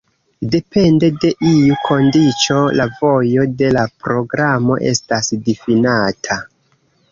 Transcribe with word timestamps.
Depende 0.53 1.09
de 1.25 1.29
iu 1.49 1.77
kondiĉo 1.89 2.57
la 2.79 2.87
vojo 2.95 3.45
de 3.61 3.71
la 3.77 3.85
programo 4.07 4.81
estas 4.95 5.33
difinata. 5.47 6.43